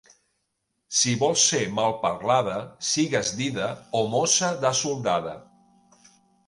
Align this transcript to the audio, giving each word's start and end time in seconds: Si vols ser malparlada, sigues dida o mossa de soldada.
Si 0.99 1.11
vols 1.23 1.43
ser 1.49 1.59
malparlada, 1.81 2.57
sigues 2.95 3.31
dida 3.43 3.69
o 4.01 4.05
mossa 4.17 4.53
de 4.67 4.75
soldada. 4.85 5.41